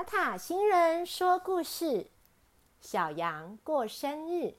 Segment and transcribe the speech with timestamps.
[0.00, 2.06] 塔塔星人说故事：
[2.80, 4.54] 小羊过生日。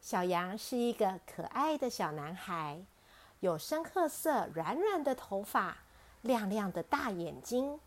[0.00, 2.82] 小羊是一个可爱的小男孩，
[3.38, 5.76] 有深褐色、软软的头发，
[6.22, 7.78] 亮亮的大眼睛，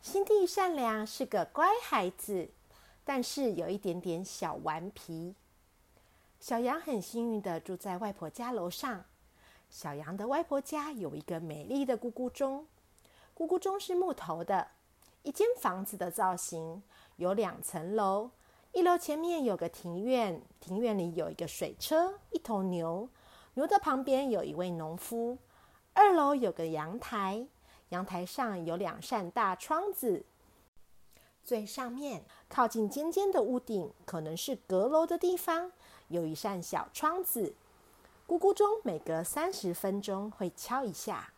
[0.00, 2.48] 心地善良，是个乖孩子，
[3.04, 5.34] 但是有一点点小顽皮。
[6.40, 9.04] 小羊很幸运的住在外婆家楼上。
[9.68, 12.66] 小羊的外婆家有一个美丽的咕咕钟，
[13.36, 14.68] 咕咕钟是木头的。
[15.26, 16.80] 一间房子的造型
[17.16, 18.30] 有两层楼，
[18.70, 23.08] 一楼前面有个庭院，庭院里有一个水车，一头牛，
[23.54, 25.36] 牛的旁边有一位农夫。
[25.94, 27.44] 二楼有个阳台，
[27.88, 30.24] 阳台上有两扇大窗子。
[31.42, 35.72] 最上面靠近尖尖的屋顶，可能是阁楼的地方，
[36.06, 37.52] 有一扇小窗子。
[38.28, 41.32] 咕咕钟每隔三十分钟会敲一下。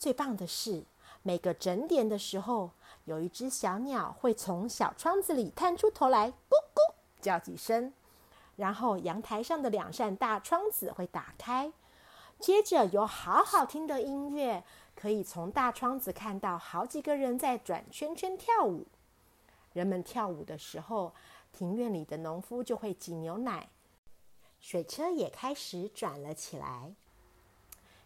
[0.00, 0.82] 最棒的是，
[1.22, 2.72] 每个整点的时候。
[3.04, 7.92] 有一只小鸟会从小窗子里探出头来，咕咕叫几声，
[8.56, 11.72] 然后阳台上的两扇大窗子会打开，
[12.38, 14.64] 接着有好好听的音乐，
[14.94, 18.86] 可以从大窗子看到好几个人在转圈圈跳舞。
[19.74, 21.12] 人们跳舞的时候，
[21.52, 23.68] 庭院里的农夫就会挤牛奶，
[24.60, 26.94] 水车也开始转了起来。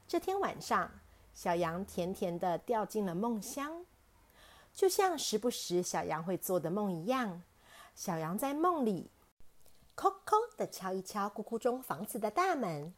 [0.08, 0.90] 这天晚上，
[1.34, 3.84] 小羊甜甜的掉进了梦乡。
[4.78, 7.42] 就像时不时小羊会做的梦一样，
[7.96, 9.10] 小羊在梦里，
[9.96, 12.94] 叩叩的敲一敲咕咕钟房子的大门。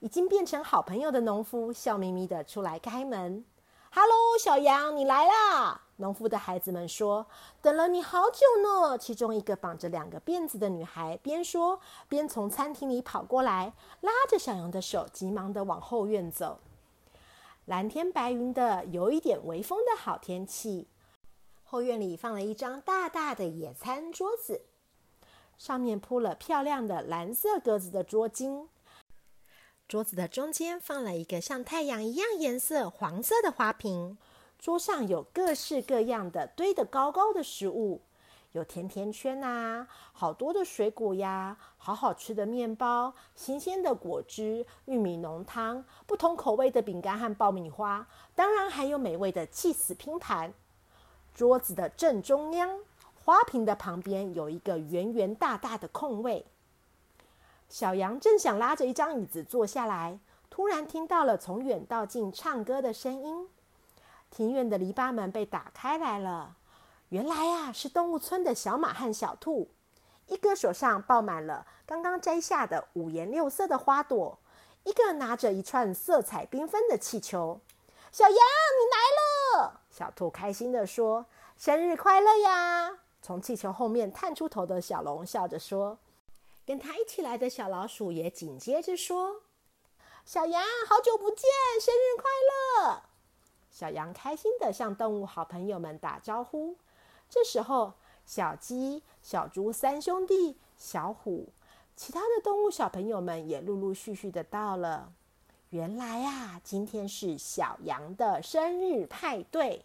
[0.00, 3.42] 已经变成好朋友的农夫笑眯眯的出来开门。
[3.90, 7.26] “Hello，小羊，你来啦！”农夫的孩子们说
[7.62, 13.72] ：“等了你好久呢。”其中一个绑着两个辫子的女孩边说边从餐厅里跑过来，
[14.02, 16.60] 拉着小羊的手，急忙的往后院走。
[17.64, 20.86] 蓝天白云的，有一点微风的好天气。
[21.74, 24.62] 后院里放了一张大大的野餐桌子，
[25.58, 28.68] 上面铺了漂亮的蓝色格子的桌巾。
[29.88, 34.16] 桌子的中间放了一个像太阳一样颜色黄色的花瓶。
[34.56, 38.02] 桌上有各式各样的堆得高高的食物，
[38.52, 48.06] 有甜甜圈啊，好多的水果呀，好好吃的面包，新鲜的果汁，玉米浓汤，不同口味的饼干和爆米花，
[48.36, 50.54] 当然还有美味的气死拼盘。
[51.34, 52.78] 桌子的正中央，
[53.24, 56.46] 花瓶的旁边有一个圆圆大大的空位。
[57.68, 63.48] 小羊正想拉着一张椅子坐下来，突然听到了从远到近唱歌的声音。
[64.30, 66.56] 庭院的篱笆门被打开来了，
[67.08, 69.68] 原来呀是动物村的小马和小兔，
[70.28, 74.38] 一个手上抱满了刚刚摘下的五颜六色的花朵，
[74.84, 77.60] 一个拿着一串色彩缤纷的气球。
[78.12, 79.23] 小羊，你来了！
[79.96, 81.24] 小兔开心地说
[81.56, 85.96] ：“生日快乐呀！”从气球后面探出头的小龙笑着说
[86.66, 89.42] ：“跟他一起来的小老鼠也紧接着说
[90.26, 91.48] ：‘小羊，好久不见，
[91.80, 92.24] 生日快
[92.88, 93.02] 乐！’”
[93.70, 96.76] 小羊开心地向动物好朋友们打招呼。
[97.30, 97.92] 这时候，
[98.26, 101.50] 小鸡、小猪三兄弟、小虎，
[101.94, 105.12] 其他的动物小朋友们也陆陆续续的到了。
[105.74, 109.84] 原来啊，今天是小羊的生日派对。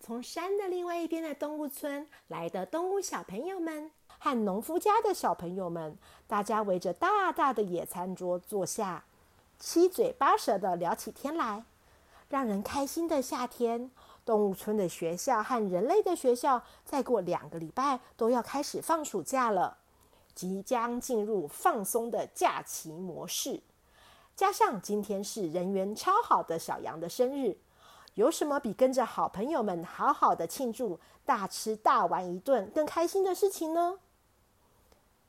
[0.00, 9.04] 从山的另外一边的动物村来的动物小朋友们和农夫家的小朋友们，大家围着大大的野餐桌坐下，
[9.58, 11.66] 七嘴八舌的聊起天来。
[12.30, 13.90] 让人开心的夏天，
[14.24, 19.76] 动物村的学校和人类的学校，再过两个礼拜都要开始放暑假了，
[20.34, 23.60] 即将进入放松的假期模式。
[24.36, 27.56] 加上今天是人缘超好的小羊的生日，
[28.14, 33.98] 有什么比跟着好朋友们好好的庆祝、大吃大玩一顿更开心的事情呢？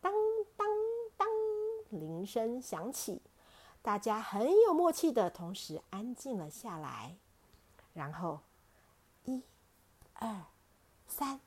[0.02, 0.12] 当
[0.58, 0.68] 当
[1.18, 1.28] 当，
[1.90, 3.22] 铃声响起，
[3.82, 7.16] 大家很有默契的同时安静了下来，
[7.94, 8.40] 然后
[9.26, 9.44] 一、
[10.14, 10.44] 二、
[11.08, 11.40] 三。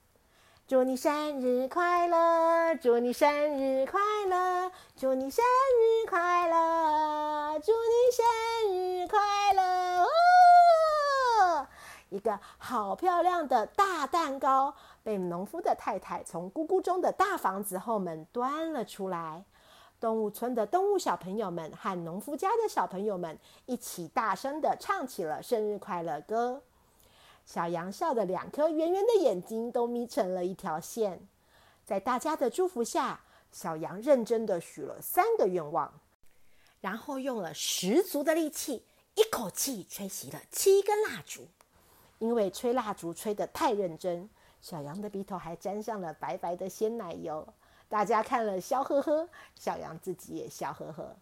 [0.67, 2.77] 祝你生日快乐！
[2.77, 4.71] 祝你生日快乐！
[4.95, 7.08] 祝你生日快乐！
[7.61, 8.25] 祝你生
[8.73, 9.19] 日快
[9.53, 10.05] 乐！
[10.05, 11.67] 哦，
[12.09, 14.73] 一个好漂亮的大蛋糕
[15.03, 19.45] 被农夫的太太从咕咕中的大房子后门端了出来。
[19.99, 26.63] 动物村的动物小朋友们和农夫家的小朋友们一起大声的唱起了生日快乐歌。
[27.45, 31.27] 小羊笑的两颗圆圆的眼睛都眯成了一条线，
[31.85, 33.21] 在大家的祝福下，
[33.51, 35.93] 小羊认真的许了三个愿望，
[36.81, 38.85] 然后用了十足的力气，
[39.15, 41.49] 一口气吹熄了七根蜡烛。
[42.19, 44.29] 因为吹蜡烛吹得太认真，
[44.61, 47.47] 小羊的鼻头还沾上了白白的鲜奶油。
[47.89, 51.17] 大家看了笑呵呵，小羊自己也笑呵呵。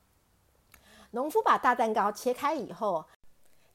[1.11, 3.05] 农夫把大蛋糕切开以后，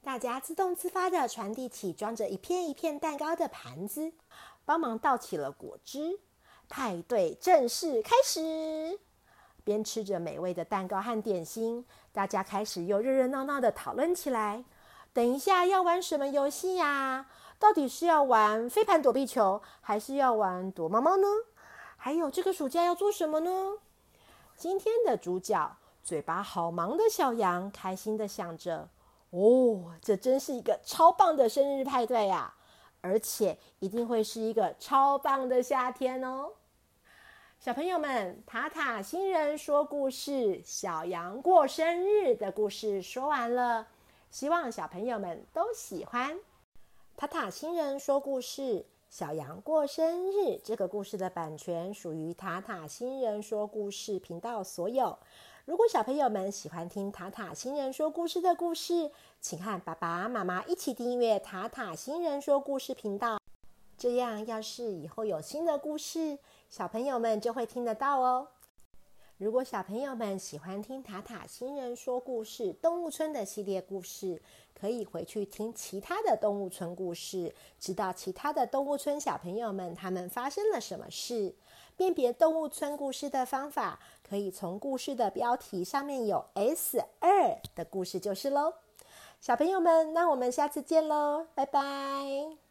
[0.04, 4.12] 大家自动自发地传递起装着一片一片蛋糕的盘子，
[4.66, 6.20] 帮忙倒起了果汁。
[6.68, 9.00] 派对正式开始。
[9.64, 14.64] 边吃着美味的蛋糕和点心，大家开始又热热闹闹地讨论起来。
[15.14, 17.28] 等一下要玩什么游戏呀？
[17.60, 21.28] 到底是要玩飞盘躲避球，还是要玩躲猫猫呢？
[21.98, 23.78] 还有这个暑假要做什么呢？
[24.56, 28.90] 今天的主角，嘴巴好忙的小羊，开心的想着：
[29.30, 32.54] 哦，这真是一个超棒的生日派对呀！
[33.02, 36.52] 而且一定会是一个超棒的夏天哦！
[37.64, 43.86] 小朋友们，塔塔星人说故事，小羊过生日的故事说完了，
[44.32, 46.40] 希望小朋友们都喜欢。
[47.16, 55.20] 塔塔星人说故事，小羊过生日这个故事的版权属于塔塔星人说故事频道所有。
[55.66, 63.40] 如果小朋友们喜欢听塔塔星人说故事的故事，请和爸爸妈妈一起订阅塔塔星人说故事频道，
[64.00, 66.40] 这样要是以后有新的故事。
[66.72, 68.48] 小朋友们就会听得到哦。
[69.38, 74.42] 如果小朋友们喜欢听塔塔星人说故事动物村的系列故事，
[74.74, 81.54] 可以回去听其他的动物村故事，知道其他的动物村小朋友们他们发生了什么事。
[81.98, 88.76] 辨别动物村故事的方法，可以从故事的标题上面有 S 二的故事就是喽。
[89.42, 92.56] 小朋友们，那我们下次见喽，拜拜。